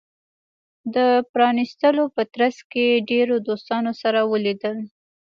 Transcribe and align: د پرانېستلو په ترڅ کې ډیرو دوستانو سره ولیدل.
د 0.95 0.97
پرانېستلو 1.31 2.03
په 2.15 2.21
ترڅ 2.33 2.57
کې 2.71 3.03
ډیرو 3.09 3.35
دوستانو 3.47 3.91
سره 4.01 4.19
ولیدل. 4.31 4.77